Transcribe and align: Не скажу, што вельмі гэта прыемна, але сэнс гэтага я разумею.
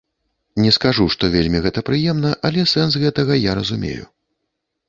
Не 0.63 0.71
скажу, 0.77 1.05
што 1.15 1.29
вельмі 1.35 1.61
гэта 1.65 1.83
прыемна, 1.89 2.31
але 2.49 2.65
сэнс 2.75 2.93
гэтага 3.05 3.39
я 3.49 3.59
разумею. 3.61 4.03